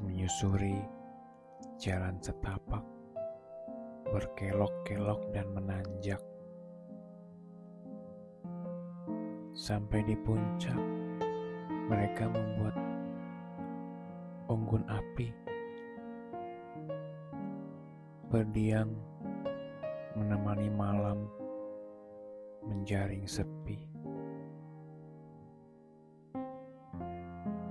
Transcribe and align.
menyusuri 0.01 0.81
jalan 1.77 2.17
setapak, 2.17 2.81
berkelok-kelok 4.09 5.21
dan 5.35 5.47
menanjak. 5.53 6.21
Sampai 9.53 10.01
di 10.09 10.17
puncak, 10.17 10.81
mereka 11.87 12.25
membuat 12.25 12.73
unggun 14.49 14.81
api, 14.89 15.29
berdiam 18.33 18.89
menemani 20.17 20.69
malam 20.73 21.29
menjaring 22.65 23.29
sepi. 23.29 23.92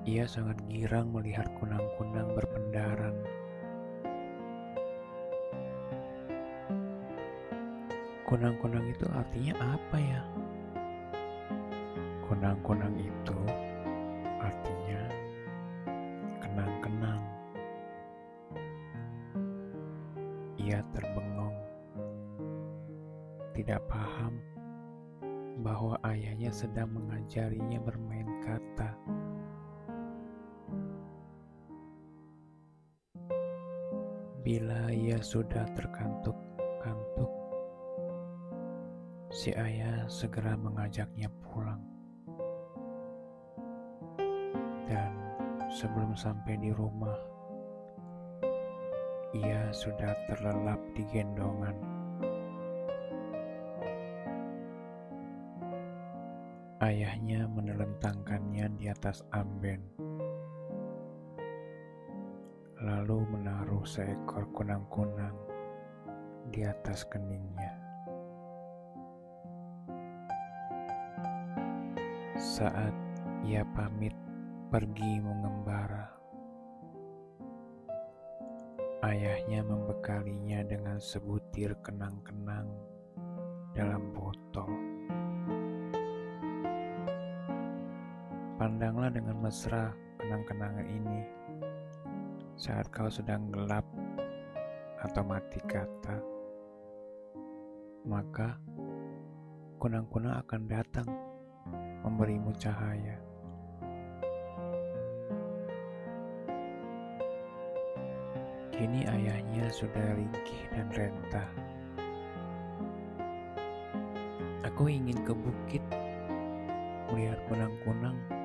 Ia 0.02 0.26
sangat 0.26 0.58
girang 0.66 1.14
melihat 1.14 1.46
kunang-kunang 1.62 2.34
berpendaran. 2.34 3.14
Kunang-kunang 8.26 8.82
itu 8.90 9.06
artinya 9.14 9.54
apa 9.62 9.96
ya? 10.02 10.22
Kunang-kunang 12.26 12.98
itu 12.98 13.38
artinya 14.42 15.02
kenang-kenang. 16.42 17.22
Ia 20.58 20.82
terbengong, 20.90 21.56
tidak 23.54 23.86
paham 23.86 24.42
bahwa 25.62 25.94
ayahnya 26.10 26.50
sedang 26.50 26.90
mengajarinya 26.90 27.78
bermain 27.78 28.26
kata. 28.42 29.01
Bila 34.42 34.90
ia 34.90 35.22
sudah 35.22 35.62
terkantuk-kantuk, 35.78 37.30
si 39.30 39.54
ayah 39.54 40.02
segera 40.10 40.58
mengajaknya 40.58 41.30
pulang. 41.46 41.78
Dan 44.90 45.14
sebelum 45.70 46.18
sampai 46.18 46.58
di 46.58 46.74
rumah, 46.74 47.14
ia 49.30 49.70
sudah 49.70 50.10
terlelap 50.26 50.82
di 50.98 51.06
gendongan. 51.14 51.78
Ayahnya 56.82 57.46
menelentangkannya 57.46 58.74
di 58.74 58.90
atas 58.90 59.22
amben, 59.30 59.86
lalu 62.82 63.22
menaruh 63.30 63.86
seekor 63.86 64.42
kunang-kunang 64.50 65.38
di 66.50 66.66
atas 66.66 67.06
keningnya. 67.06 67.78
Saat 72.34 72.90
ia 73.46 73.62
pamit 73.78 74.18
pergi 74.66 75.22
mengembara, 75.22 76.10
ayahnya 79.06 79.62
membekalinya 79.62 80.66
dengan 80.66 80.98
sebutir 80.98 81.78
kenang-kenang 81.86 82.66
dalam 83.78 84.10
botol. 84.10 84.74
Pandanglah 88.58 89.14
dengan 89.14 89.38
mesra 89.38 89.94
kenang-kenangan 90.18 90.86
ini 90.90 91.41
saat 92.62 92.86
kau 92.94 93.10
sedang 93.10 93.50
gelap 93.50 93.82
atau 95.02 95.26
mati 95.26 95.58
kata, 95.66 96.14
maka 98.06 98.54
kunang-kunang 99.82 100.38
akan 100.46 100.70
datang 100.70 101.08
memberimu 102.06 102.54
cahaya. 102.54 103.18
Kini 108.70 109.10
ayahnya 109.10 109.66
sudah 109.74 110.14
ringkih 110.14 110.62
dan 110.70 110.86
rentah. 110.94 111.50
Aku 114.70 114.86
ingin 114.86 115.18
ke 115.26 115.34
bukit 115.34 115.82
melihat 117.10 117.42
kunang-kunang. 117.50 118.41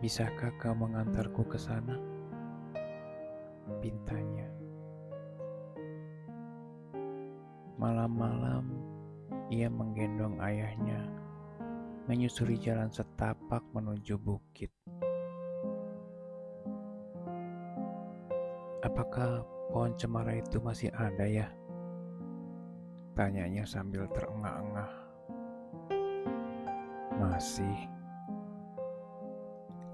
Bisakah 0.00 0.56
kau 0.56 0.72
mengantarku 0.72 1.44
ke 1.44 1.60
sana? 1.60 1.92
Pintanya. 3.84 4.48
Malam-malam 7.76 8.64
ia 9.52 9.68
menggendong 9.68 10.40
ayahnya 10.40 11.04
menyusuri 12.08 12.56
jalan 12.56 12.88
setapak 12.88 13.60
menuju 13.76 14.16
bukit. 14.16 14.72
Apakah 18.80 19.44
pohon 19.68 19.92
cemara 20.00 20.40
itu 20.40 20.64
masih 20.64 20.88
ada 20.96 21.28
ya? 21.28 21.52
Tanyanya 23.12 23.68
sambil 23.68 24.08
terengah-engah. 24.16 24.92
Masih. 27.20 27.99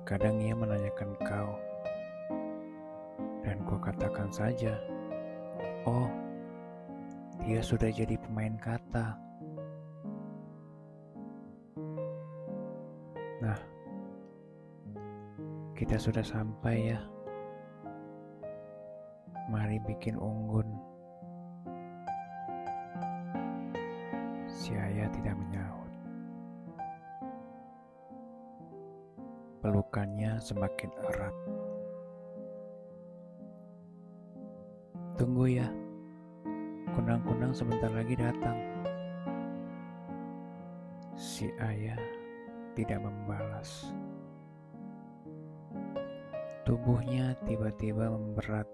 Kadang 0.07 0.39
ia 0.39 0.55
menanyakan 0.55 1.19
kau. 1.27 1.59
Dan 3.43 3.59
kau 3.67 3.75
katakan 3.83 4.31
saja, 4.31 4.79
Oh, 5.83 6.07
dia 7.43 7.59
sudah 7.59 7.91
jadi 7.91 8.15
pemain 8.15 8.55
kata. 8.55 9.19
Nah, 13.43 13.59
kita 15.75 15.99
sudah 15.99 16.23
sampai 16.23 16.95
ya. 16.95 17.03
Mari 19.51 19.83
bikin 19.91 20.15
unggun. 20.15 20.71
Si 24.47 24.71
ayah 24.71 25.11
tidak 25.11 25.35
menyahut. 25.35 25.86
Pelukannya 29.65 30.37
semakin 30.41 30.91
erat. 31.13 31.37
Tunggu 35.17 35.49
ya, 35.49 35.69
kunang-kunang 36.93 37.57
sebentar 37.57 37.89
lagi 37.89 38.17
datang. 38.17 38.59
Si 41.17 41.49
ayah 41.57 41.97
tidak 42.77 43.01
membalas. 43.01 43.89
Tubuhnya 46.69 47.39
tiba-tiba 47.47 48.11
memberat 48.13 48.69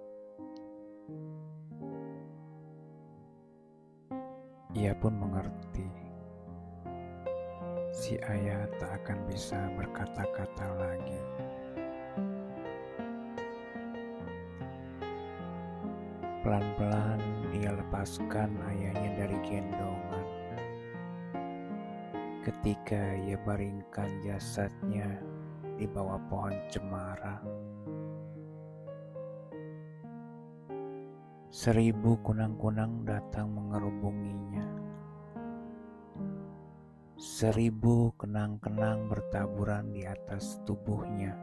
Ia 4.72 4.96
pun 4.96 5.12
mengerti. 5.20 6.01
Si 8.02 8.19
ayah 8.19 8.66
tak 8.82 8.99
akan 8.99 9.31
bisa 9.31 9.54
berkata-kata 9.78 10.75
lagi. 10.75 11.22
Pelan-pelan 16.43 17.22
ia 17.54 17.70
lepaskan 17.70 18.58
ayahnya 18.75 19.22
dari 19.22 19.38
gendongan. 19.46 20.26
Ketika 22.43 23.22
ia 23.22 23.38
baringkan 23.46 24.10
jasadnya 24.26 25.22
di 25.78 25.87
bawah 25.87 26.19
pohon 26.26 26.58
cemara. 26.75 27.38
Seribu 31.55 32.19
kunang-kunang 32.26 33.06
datang 33.06 33.46
mengerubunginya. 33.55 34.81
Seribu 37.42 38.14
kenang-kenang 38.22 39.10
bertaburan 39.10 39.90
di 39.90 40.06
atas 40.06 40.62
tubuhnya. 40.62 41.34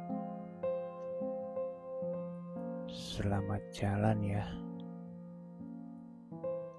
Selamat 2.87 3.59
jalan 3.75 4.15
ya. 4.23 4.47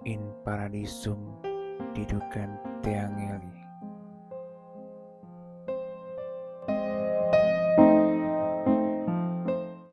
In 0.09 0.25
paradisum 0.41 1.37
didukan 1.93 2.57
teangeli. 2.81 3.60